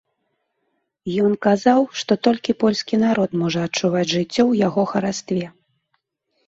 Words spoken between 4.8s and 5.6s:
харастве.